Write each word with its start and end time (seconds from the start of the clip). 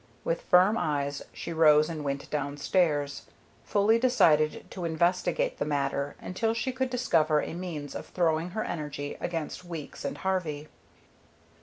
With 0.23 0.41
firm 0.41 0.79
eyes 0.79 1.21
she 1.31 1.53
rose 1.53 1.87
and 1.87 2.03
went 2.03 2.27
downstairs, 2.31 3.27
fully 3.63 3.99
decided 3.99 4.65
to 4.71 4.83
investigate 4.83 5.59
the 5.59 5.63
matter 5.65 6.15
until 6.19 6.55
she 6.55 6.71
could 6.71 6.89
discover 6.89 7.39
a 7.39 7.53
means 7.53 7.93
of 7.93 8.07
throwing 8.07 8.49
her 8.57 8.63
energy 8.63 9.15
against 9.21 9.63
Weeks 9.63 10.03
and 10.03 10.17
Harvey. 10.17 10.69